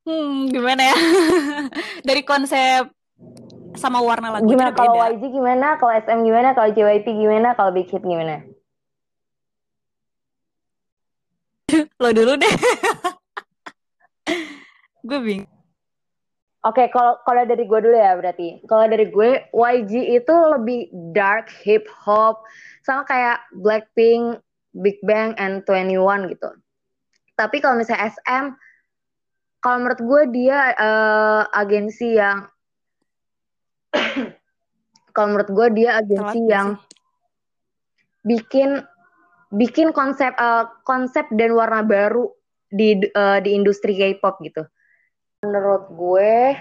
Hmm, 0.08 0.48
gimana 0.48 0.88
ya? 0.88 0.96
Dari 2.08 2.24
konsep 2.24 2.88
sama 3.76 4.00
warna 4.00 4.32
lagu 4.32 4.48
gimana 4.48 4.72
kalau 4.72 4.96
YG 4.96 5.28
gimana? 5.28 5.76
Kalau 5.76 5.92
SM 5.92 6.24
gimana? 6.24 6.56
Kalau 6.56 6.72
JYP 6.72 7.06
gimana? 7.12 7.52
Kalau 7.52 7.70
Big 7.76 7.92
Hit 7.92 8.04
gimana? 8.04 8.48
Lo 12.00 12.08
dulu 12.16 12.40
deh. 12.40 12.48
Gue 15.08 15.20
bingung 15.24 15.57
Oke, 16.66 16.82
okay, 16.82 16.86
kalau 16.90 17.14
kalau 17.22 17.46
dari 17.46 17.70
gue 17.70 17.78
dulu 17.78 17.94
ya 17.94 18.18
berarti. 18.18 18.58
Kalau 18.66 18.90
dari 18.90 19.06
gue, 19.06 19.46
YG 19.54 20.18
itu 20.18 20.34
lebih 20.34 20.90
dark 21.14 21.46
hip 21.62 21.86
hop, 21.86 22.42
sama 22.82 23.06
kayak 23.06 23.38
Blackpink, 23.54 24.42
Big 24.74 24.98
Bang, 25.06 25.38
and 25.38 25.62
21 25.62 26.34
gitu. 26.34 26.50
Tapi 27.38 27.62
kalau 27.62 27.78
misalnya 27.78 28.10
SM, 28.10 28.44
kalau 29.62 29.86
menurut 29.86 30.02
gue 30.02 30.22
dia 30.34 30.74
uh, 30.74 31.42
agensi 31.54 32.18
yang 32.18 32.50
kalau 35.14 35.26
menurut 35.30 35.50
gue 35.54 35.66
dia 35.78 36.02
agensi 36.02 36.42
yang 36.42 36.74
bikin 38.26 38.82
bikin 39.54 39.94
konsep 39.94 40.34
uh, 40.42 40.66
konsep 40.82 41.24
dan 41.38 41.54
warna 41.54 41.86
baru 41.86 42.28
di 42.68 42.98
uh, 43.14 43.38
di 43.38 43.54
industri 43.54 43.94
K-pop 43.94 44.42
gitu. 44.42 44.66
Menurut 45.46 45.86
gue, 45.94 46.58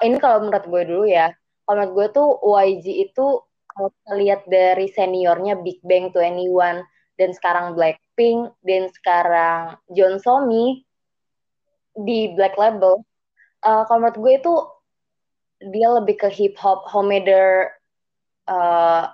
ini 0.00 0.16
kalau 0.16 0.48
menurut 0.48 0.64
gue 0.64 0.82
dulu 0.88 1.04
ya, 1.04 1.28
kalau 1.68 1.76
menurut 1.84 1.92
gue 1.92 2.06
tuh 2.16 2.28
YG 2.40 2.86
itu 3.04 3.26
kalau 3.68 3.88
kita 3.92 4.12
lihat 4.16 4.40
dari 4.48 4.86
seniornya 4.88 5.60
Big 5.60 5.84
Bang 5.84 6.08
21 6.16 6.80
dan 7.20 7.30
sekarang 7.36 7.76
Blackpink 7.76 8.56
dan 8.64 8.88
sekarang 8.90 9.76
John 9.92 10.16
Somi 10.18 10.80
di 11.92 12.32
Black 12.32 12.56
Label, 12.56 13.04
uh, 13.66 13.82
kalau 13.84 13.98
menurut 14.00 14.18
gue 14.18 14.32
itu 14.40 14.54
dia 15.68 15.88
lebih 15.90 16.16
ke 16.16 16.28
hip 16.30 16.54
hop 16.56 16.86
homemaker 16.86 17.74
uh, 18.46 19.10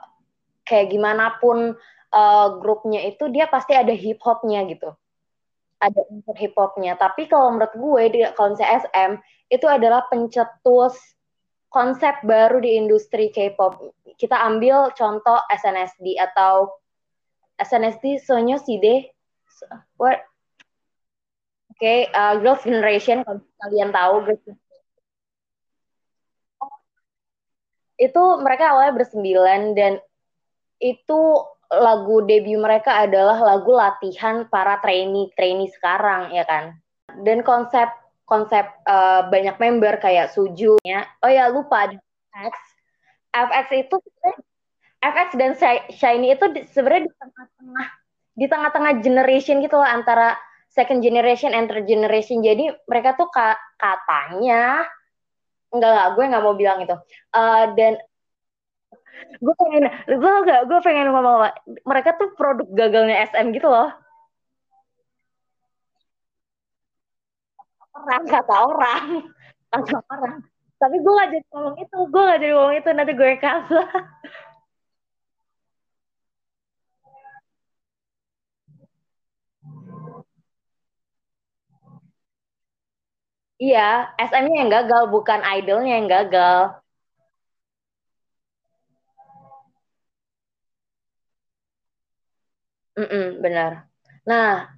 kayak 0.69 0.93
gimana 0.93 1.35
pun 1.41 1.73
uh, 2.13 2.49
grupnya 2.61 3.05
itu 3.09 3.27
dia 3.33 3.49
pasti 3.49 3.73
ada 3.73 3.93
hip 3.93 4.21
hopnya 4.21 4.63
gitu 4.69 4.93
ada 5.85 6.01
unsur 6.09 6.33
hip 6.41 6.57
hopnya 6.57 6.97
tapi 6.97 7.29
kalau 7.29 7.53
menurut 7.53 7.75
gue 7.77 8.03
di 8.09 8.21
konsep 8.33 8.65
SM 8.65 9.21
itu 9.53 9.67
adalah 9.69 10.09
pencetus 10.09 10.97
konsep 11.75 12.23
baru 12.23 12.63
di 12.63 12.79
industri 12.79 13.35
K-pop. 13.35 13.91
Kita 14.15 14.47
ambil 14.47 14.95
contoh 14.95 15.43
SNSD 15.51 16.15
atau 16.23 16.71
SNSD 17.59 18.23
Sonyo 18.23 18.63
Side. 18.63 19.11
What? 19.99 20.23
Oke, 21.75 21.83
okay, 21.83 21.99
uh, 22.15 22.39
Girls 22.39 22.63
Generation 22.63 23.27
kalau 23.27 23.43
kalian 23.59 23.91
tahu 23.91 24.15
Girls 24.31 24.47
itu 27.95 28.23
mereka 28.43 28.75
awalnya 28.75 28.95
bersembilan 28.95 29.61
dan 29.79 29.93
itu 30.83 31.21
lagu 31.71 32.25
debut 32.25 32.61
mereka 32.61 33.05
adalah 33.05 33.39
lagu 33.41 33.73
latihan 33.73 34.45
para 34.49 34.81
trainee 34.85 35.33
trainee 35.39 35.71
sekarang 35.73 36.33
ya 36.33 36.45
kan? 36.45 36.77
Dan 37.23 37.47
konsep 37.47 37.89
konsep 38.25 38.65
uh, 38.89 39.29
banyak 39.29 39.57
member 39.61 40.01
kayak 40.01 40.33
Suju 40.33 40.81
ya. 40.85 41.05
Oh 41.21 41.31
ya 41.31 41.49
lupa 41.53 41.93
FX 42.35 42.55
FX 43.35 43.67
itu 43.75 43.97
FX 45.05 45.29
dan 45.37 45.53
Shiny 45.93 46.33
itu 46.33 46.45
sebenarnya 46.73 47.11
di 47.11 47.13
tengah-tengah 47.13 47.87
di 48.35 48.47
tengah-tengah 48.51 48.93
generation 49.05 49.63
gitu 49.63 49.77
loh 49.79 49.87
antara 49.87 50.35
second 50.73 51.05
generation 51.05 51.55
and 51.55 51.71
third 51.71 51.87
generation. 51.87 52.43
Jadi 52.43 52.73
mereka 52.91 53.15
tuh 53.15 53.31
katanya 53.79 54.83
enggak 55.71 55.91
enggak 55.91 56.09
gue 56.19 56.25
nggak 56.31 56.45
mau 56.45 56.57
bilang 56.57 56.79
itu. 56.83 56.97
Uh, 57.31 57.75
dan 57.79 58.01
gue 59.45 59.55
pengen 59.61 59.83
gue 60.21 60.33
gak 60.49 60.61
gue 60.69 60.79
pengen 60.87 61.07
ngomong 61.13 61.35
apa 61.41 61.49
mereka 61.91 62.11
tuh 62.21 62.29
produk 62.39 62.67
gagalnya 62.79 63.17
SM 63.31 63.47
gitu 63.57 63.69
loh. 63.69 63.89
Orang 67.95 68.25
kata 68.33 68.55
orang 68.71 69.05
kata 69.73 69.99
orang. 70.15 70.37
Tapi 70.81 70.97
gue 71.03 71.13
gak 71.19 71.31
jadi 71.33 71.47
ngomong 71.55 71.77
itu 71.83 71.97
gue 72.13 72.23
gak 72.31 72.39
jadi 72.43 72.53
ngomong 72.55 72.75
itu 72.81 72.89
nanti 72.95 73.13
gue 73.19 73.31
kalah. 73.43 73.89
Iya, 83.63 83.81
SM-nya 84.29 84.55
yang 84.61 84.71
gagal, 84.77 85.03
bukan 85.15 85.41
idolnya 85.57 85.91
yang 85.99 86.07
gagal. 86.15 86.84
Mm-mm, 92.95 93.43
benar. 93.43 93.91
Nah, 94.23 94.71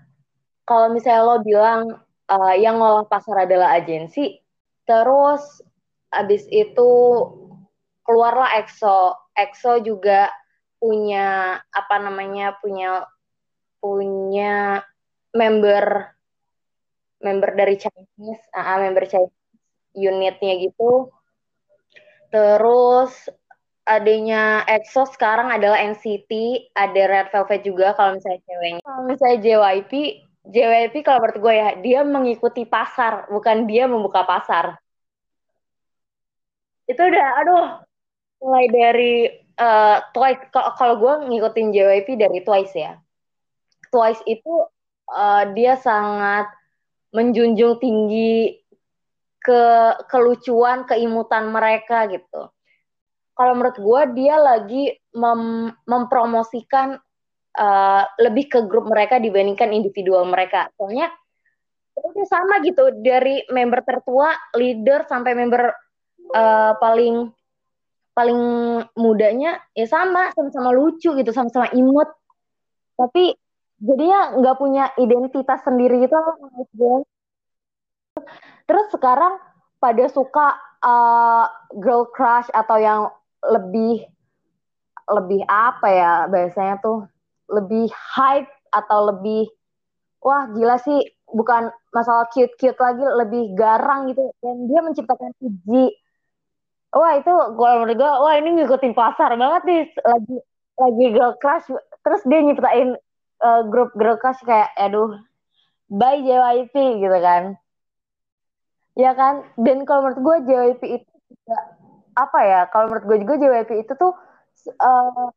kalau 0.65 0.89
misalnya 0.91 1.23
lo 1.23 1.37
bilang 1.45 2.01
uh, 2.27 2.55
yang 2.57 2.81
ngolah 2.81 3.07
pasar 3.07 3.45
adalah 3.45 3.77
agensi, 3.77 4.41
terus 4.89 5.63
abis 6.11 6.49
itu 6.49 6.91
keluarlah 8.03 8.57
EXO. 8.63 9.15
EXO 9.37 9.85
juga 9.85 10.33
punya 10.81 11.61
apa 11.61 11.97
namanya 12.01 12.57
punya 12.61 13.05
punya 13.81 14.81
member 15.37 16.17
member 17.21 17.51
dari 17.53 17.77
Chinese, 17.77 18.45
uh, 18.57 18.79
member 18.81 19.05
Chinese 19.05 19.37
unitnya 19.97 20.57
gitu. 20.61 21.13
Terus 22.33 23.13
adanya 23.87 24.67
EXO 24.67 25.07
sekarang 25.15 25.47
adalah 25.55 25.79
NCT, 25.79 26.31
ada 26.75 27.03
Red 27.07 27.31
Velvet 27.31 27.63
juga 27.63 27.95
kalau 27.95 28.19
misalnya 28.19 28.43
ceweknya. 28.43 28.83
Kalau 28.83 29.03
misalnya 29.07 29.39
JYP, 29.39 29.93
JYP 30.51 30.95
kalau 31.07 31.23
menurut 31.23 31.39
gue 31.39 31.55
ya, 31.55 31.69
dia 31.79 32.01
mengikuti 32.03 32.67
pasar, 32.67 33.31
bukan 33.31 33.71
dia 33.71 33.87
membuka 33.87 34.27
pasar. 34.27 34.75
Itu 36.91 36.99
udah, 36.99 37.29
aduh, 37.47 37.67
mulai 38.43 38.67
dari 38.75 39.15
uh, 39.55 40.03
Twice, 40.11 40.51
kalau 40.51 40.95
gue 40.99 41.15
ngikutin 41.31 41.69
JYP 41.71 42.09
dari 42.19 42.43
Twice 42.43 42.75
ya. 42.75 42.99
Twice 43.95 44.21
itu 44.27 44.67
uh, 45.15 45.45
dia 45.55 45.79
sangat 45.79 46.51
menjunjung 47.15 47.79
tinggi 47.79 48.67
ke 49.39 49.63
kelucuan, 50.11 50.83
keimutan 50.91 51.55
mereka 51.55 52.11
gitu 52.11 52.51
kalau 53.37 53.53
menurut 53.53 53.77
gue 53.77 54.03
dia 54.17 54.41
lagi 54.41 54.97
mem 55.13 55.69
mempromosikan 55.85 56.97
uh, 57.61 58.03
lebih 58.17 58.49
ke 58.49 58.61
grup 58.65 58.89
mereka 58.89 59.21
dibandingkan 59.21 59.77
individual 59.77 60.25
mereka. 60.25 60.73
Soalnya 60.81 61.13
itu 61.97 62.25
sama 62.29 62.61
gitu 62.65 62.93
dari 63.01 63.45
member 63.53 63.85
tertua, 63.85 64.33
leader 64.57 65.05
sampai 65.05 65.33
member 65.37 65.69
uh, 66.33 66.73
paling 66.81 67.29
paling 68.17 68.41
mudanya 68.97 69.61
ya 69.77 69.85
sama 69.85 70.33
sama-sama 70.33 70.73
lucu 70.73 71.13
gitu 71.13 71.37
sama-sama 71.37 71.69
imut 71.77 72.09
tapi 72.97 73.37
jadinya 73.77 74.41
nggak 74.41 74.57
punya 74.57 74.89
identitas 74.97 75.61
sendiri 75.61 76.01
gitu 76.01 76.17
terus 78.65 78.89
sekarang 78.89 79.37
pada 79.77 80.09
suka 80.09 80.57
uh, 80.81 81.45
girl 81.77 82.09
crush 82.09 82.49
atau 82.57 82.81
yang 82.81 83.01
lebih 83.53 84.07
lebih 85.07 85.41
apa 85.47 85.87
ya 85.87 86.13
biasanya 86.27 86.83
tuh 86.83 87.07
lebih 87.47 87.87
hype 87.95 88.51
atau 88.75 89.15
lebih 89.15 89.47
wah 90.19 90.51
gila 90.51 90.77
sih 90.83 90.99
bukan 91.31 91.71
masalah 91.95 92.27
cute 92.35 92.55
cute 92.59 92.79
lagi 92.79 93.03
lebih 93.03 93.55
garang 93.55 94.11
gitu. 94.11 94.27
Dan 94.43 94.67
dia 94.67 94.83
menciptakan 94.83 95.31
puji 95.39 95.95
wah 96.97 97.13
itu 97.19 97.31
gue 97.31 97.71
menurut 97.83 97.97
gue 97.99 98.13
wah 98.25 98.35
ini 98.35 98.49
ngikutin 98.63 98.95
pasar 98.95 99.39
banget 99.39 99.63
nih. 99.67 99.83
Lagi 100.03 100.37
lagi 100.77 101.05
girl 101.15 101.35
crush 101.39 101.67
terus 102.03 102.23
dia 102.27 102.43
nyiptain 102.43 102.99
uh, 103.43 103.63
grup 103.71 103.95
girl 103.95 104.19
crush 104.19 104.43
kayak 104.43 104.75
aduh 104.75 105.15
bye 105.87 106.19
JYP 106.19 106.75
gitu 106.99 107.19
kan. 107.23 107.55
Ya 108.97 109.13
kan? 109.13 109.45
Dan 109.61 109.85
kalau 109.85 110.09
menurut 110.09 110.21
gue 110.25 110.37
JYP 110.51 110.83
itu 110.99 111.13
juga 111.31 111.76
apa 112.17 112.39
ya 112.43 112.61
kalau 112.73 112.89
menurut 112.89 113.05
gue 113.05 113.17
juga 113.29 113.35
JYP 113.37 113.71
itu 113.85 113.93
tuh 113.95 114.17
uh, 114.81 115.29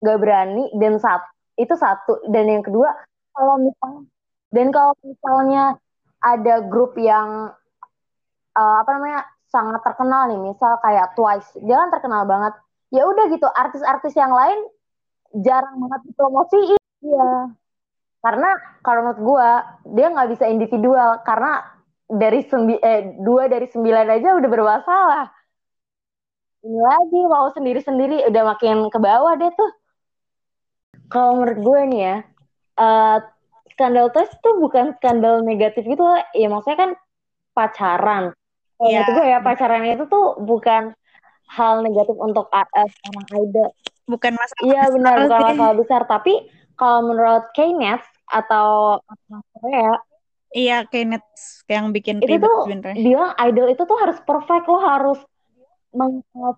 gak 0.00 0.18
berani 0.22 0.70
dan 0.78 1.02
satu 1.02 1.26
itu 1.56 1.74
satu. 1.74 2.22
Dan 2.30 2.46
yang 2.52 2.62
kedua 2.62 2.92
kalau 3.34 3.58
misalnya 3.60 4.02
dan 4.54 4.66
kalau 4.70 4.94
misalnya 5.02 5.64
ada 6.22 6.54
grup 6.64 6.94
yang 6.96 7.50
uh, 8.56 8.76
apa 8.80 8.90
namanya 8.96 9.20
sangat 9.50 9.80
terkenal 9.84 10.28
nih 10.30 10.40
misal 10.40 10.78
kayak 10.80 11.12
Twice 11.18 11.50
dia 11.60 11.76
kan 11.76 11.90
terkenal 11.90 12.22
banget. 12.24 12.54
Ya 12.94 13.02
udah 13.02 13.26
gitu 13.28 13.48
artis-artis 13.50 14.14
yang 14.14 14.30
lain 14.30 14.58
jarang 15.42 15.76
banget 15.82 16.00
dipromosiin. 16.12 16.80
Iya. 17.02 17.30
Karena 18.22 18.50
kalau 18.82 19.00
menurut 19.06 19.20
gue 19.22 19.50
dia 19.98 20.06
nggak 20.10 20.30
bisa 20.34 20.44
individual 20.46 21.20
karena 21.26 21.62
dari 22.06 22.46
sembi 22.46 22.78
eh, 22.78 23.18
dua 23.18 23.50
dari 23.50 23.66
sembilan 23.66 24.06
aja 24.06 24.38
udah 24.38 24.50
bermasalah 24.50 25.26
ini 26.66 26.80
lagi 26.82 27.20
mau 27.30 27.46
sendiri-sendiri 27.54 28.26
udah 28.26 28.42
makin 28.54 28.90
ke 28.90 28.98
bawah 28.98 29.38
deh 29.38 29.50
tuh. 29.54 29.72
Kalau 31.06 31.38
menurut 31.38 31.58
gue 31.62 31.80
nih 31.94 32.00
ya, 32.02 32.16
uh, 32.82 33.18
skandal 33.70 34.10
tes 34.10 34.26
itu 34.26 34.50
bukan 34.58 34.98
skandal 34.98 35.46
negatif 35.46 35.86
gitu 35.86 36.02
Ya 36.34 36.50
maksudnya 36.50 36.78
kan 36.82 36.90
pacaran. 37.54 38.34
Kalau 38.76 38.90
yeah. 38.90 39.06
menurut 39.06 39.14
gue 39.14 39.26
ya 39.30 39.38
pacaran 39.38 39.86
itu 39.86 40.04
tuh 40.10 40.26
bukan 40.42 40.82
hal 41.46 41.74
negatif 41.86 42.16
untuk 42.18 42.50
uh, 42.50 42.66
seorang 42.66 43.26
idol. 43.46 43.70
Bukan 44.10 44.32
masalah 44.34 44.62
Iya 44.66 44.82
benar 44.90 45.14
bukan 45.30 45.40
masalah 45.54 45.74
besar. 45.78 46.02
Tapi 46.10 46.34
kalau 46.74 47.06
menurut 47.06 47.46
Knet 47.54 48.02
atau 48.26 48.98
Korea 49.54 50.02
Iya, 50.56 50.88
Knet 50.88 51.26
yang 51.68 51.92
bikin 51.92 52.22
itu 52.22 52.38
tuh 52.40 52.70
bilang 52.96 53.34
idol 53.44 53.66
itu 53.68 53.82
tuh 53.82 53.98
harus 53.98 54.16
perfect 54.24 54.64
lo 54.70 54.78
harus 54.80 55.20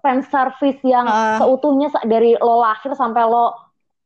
fan 0.02 0.20
service 0.26 0.80
yang 0.84 1.06
uh. 1.06 1.38
seutuhnya 1.38 1.88
dari 2.06 2.34
lo 2.38 2.60
lahir 2.62 2.92
sampai 2.94 3.24
lo 3.26 3.54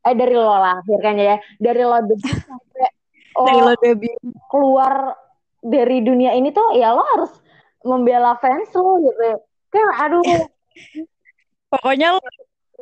eh 0.03 0.15
dari 0.15 0.35
lo 0.35 0.55
lahir 0.55 0.99
kan 0.99 1.15
ya 1.17 1.35
dari 1.57 1.83
lo 1.83 1.97
debut 2.05 2.37
sampai 2.49 2.87
lo, 3.35 3.45
dari 3.47 3.59
lo 3.61 3.73
debut 3.81 4.17
keluar 4.51 5.17
dari 5.63 5.97
dunia 6.03 6.35
ini 6.35 6.51
tuh 6.51 6.75
ya 6.75 6.93
lo 6.93 7.03
harus 7.17 7.31
membela 7.83 8.37
fans 8.39 8.69
lo 8.75 8.99
gitu 9.01 9.39
kan 9.73 9.87
aduh 10.07 10.23
pokoknya 11.73 12.15
lo 12.15 12.21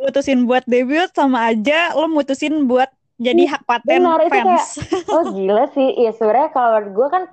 mutusin 0.01 0.49
buat 0.49 0.65
debut 0.65 1.09
sama 1.13 1.53
aja 1.53 1.93
lo 1.93 2.09
mutusin 2.09 2.65
buat 2.65 2.89
jadi 3.21 3.43
hak 3.53 3.61
paten 3.69 4.01
Benar, 4.01 4.25
fans. 4.33 4.81
Kayak, 4.81 5.13
oh 5.13 5.23
gila 5.29 5.65
sih. 5.77 5.93
Ya 6.09 6.11
sebenarnya 6.17 6.49
kalau 6.57 6.81
gue 6.89 7.07
kan 7.13 7.23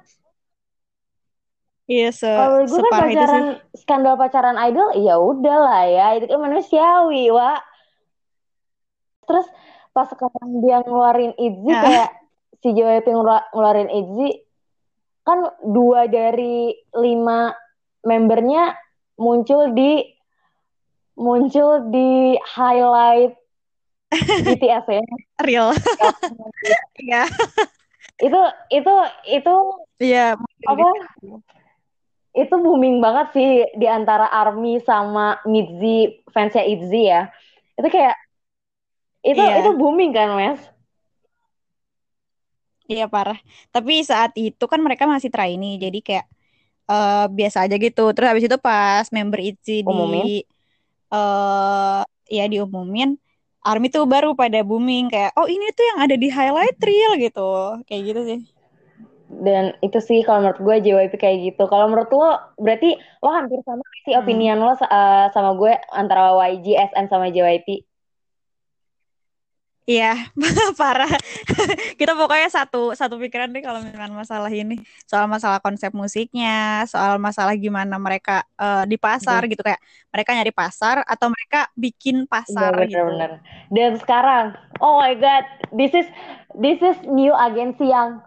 Iya, 1.89 2.13
se 2.13 2.29
Kalau 2.29 2.69
gue 2.69 2.81
kan 2.85 2.93
pacaran 3.01 3.47
skandal 3.73 4.15
pacaran 4.21 4.61
idol, 4.61 4.93
ya 5.01 5.17
udah 5.17 5.57
lah 5.57 5.83
ya, 5.89 6.07
itu 6.21 6.29
kan 6.29 6.41
manusiawi, 6.45 7.33
wa. 7.33 7.57
Terus 9.25 9.49
pas 9.97 10.05
sekarang 10.13 10.61
dia 10.61 10.85
ngeluarin 10.85 11.33
Itzy 11.41 11.73
nah. 11.73 11.83
kayak 11.83 12.11
si 12.61 12.77
JYP 12.77 13.09
ngeluarin 13.09 13.89
Itzy, 13.89 14.45
kan 15.25 15.49
dua 15.65 16.13
dari 16.13 16.77
lima 16.93 17.57
membernya 18.05 18.77
muncul 19.17 19.73
di 19.73 20.05
muncul 21.17 21.89
di 21.89 22.37
highlight 22.53 23.33
BTS 24.45 24.87
ya. 24.93 25.05
Real. 25.41 25.73
Iya. 26.99 27.25
itu 28.19 28.41
itu 28.75 28.95
itu 29.31 29.55
Iya. 30.03 30.35
Apa? 30.67 30.89
Itu 32.39 32.55
booming 32.55 33.03
banget 33.03 33.27
sih 33.35 33.51
di 33.75 33.87
antara 33.91 34.31
Army 34.31 34.79
sama 34.87 35.43
Mitzi 35.43 36.23
fansnya 36.31 36.63
Itzy 36.63 37.11
ya. 37.11 37.27
Itu 37.75 37.89
kayak 37.91 38.17
itu 39.27 39.43
iya. 39.43 39.59
itu 39.59 39.71
booming 39.75 40.15
kan 40.15 40.39
mas? 40.39 40.63
Iya 42.89 43.11
parah. 43.11 43.37
Tapi 43.75 44.01
saat 44.07 44.33
itu 44.39 44.65
kan 44.71 44.81
mereka 44.81 45.05
masih 45.05 45.29
trainee 45.29 45.83
jadi 45.83 45.99
kayak 45.99 46.27
uh, 46.87 47.27
biasa 47.29 47.67
aja 47.67 47.77
gitu. 47.77 48.15
Terus 48.15 48.29
habis 48.31 48.47
itu 48.47 48.57
pas 48.63 49.05
member 49.11 49.43
Itzy 49.43 49.83
di 49.83 50.47
uh, 51.11 52.01
ya 52.31 52.45
diumumin 52.47 53.19
Army 53.67 53.91
tuh 53.91 54.07
baru 54.07 54.39
pada 54.39 54.63
booming. 54.63 55.11
Kayak 55.11 55.35
oh 55.35 55.51
ini 55.51 55.75
tuh 55.75 55.85
yang 55.85 55.99
ada 56.07 56.15
di 56.15 56.29
highlight 56.31 56.79
reel 56.79 57.13
gitu. 57.19 57.83
Kayak 57.85 58.03
gitu 58.15 58.21
sih 58.25 58.58
dan 59.29 59.77
itu 59.85 60.01
sih 60.01 60.25
kalau 60.25 60.41
menurut 60.41 60.61
gue 60.61 60.77
JYP 60.89 61.15
kayak 61.21 61.37
gitu 61.53 61.69
kalau 61.69 61.93
menurut 61.93 62.09
lo 62.09 62.41
berarti 62.57 62.97
lo 63.21 63.29
hampir 63.29 63.61
sama 63.63 63.85
sih 64.09 64.17
hmm. 64.17 64.23
opinion 64.25 64.59
lo 64.65 64.73
uh, 64.73 65.29
sama 65.31 65.53
gue 65.55 65.73
antara 65.93 66.33
YG, 66.49 66.75
SN 66.93 67.07
sama 67.13 67.29
JYP 67.29 67.85
Iya, 69.89 70.13
parah. 70.81 71.09
Kita 71.99 72.13
pokoknya 72.13 72.53
satu 72.53 72.93
satu 72.93 73.17
pikiran 73.17 73.49
deh 73.49 73.65
kalau 73.65 73.81
misalnya 73.81 74.13
masalah 74.13 74.53
ini, 74.53 74.77
soal 75.09 75.25
masalah 75.25 75.65
konsep 75.65 75.97
musiknya, 75.97 76.85
soal 76.85 77.17
masalah 77.17 77.57
gimana 77.57 77.97
mereka 77.97 78.45
uh, 78.61 78.85
di 78.85 79.01
pasar 79.01 79.49
hmm. 79.49 79.57
gitu 79.57 79.65
kayak 79.65 79.81
mereka 80.13 80.37
nyari 80.37 80.53
pasar 80.53 81.01
atau 81.09 81.33
mereka 81.33 81.73
bikin 81.73 82.29
pasar 82.29 82.85
ya, 82.85 82.85
bener, 82.85 82.93
gitu. 82.93 83.05
Bener. 83.17 83.33
Dan 83.73 83.91
sekarang, 83.97 84.45
oh 84.85 85.01
my 85.01 85.17
god, 85.17 85.49
this 85.73 85.97
is 85.97 86.05
this 86.61 86.77
is 86.85 87.01
new 87.09 87.33
agensi 87.33 87.89
yang 87.89 88.21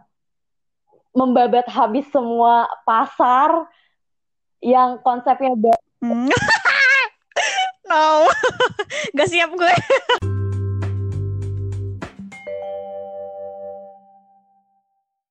membabat 1.12 1.68
habis 1.68 2.08
semua 2.10 2.68
pasar 2.88 3.68
yang 4.64 5.02
konsepnya 5.04 5.52
hmm. 6.00 6.30
no 7.92 8.30
gak 9.18 9.28
siap 9.28 9.52
gue 9.52 9.74